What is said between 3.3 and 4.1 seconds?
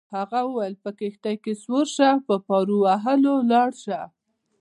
ولاړ شه.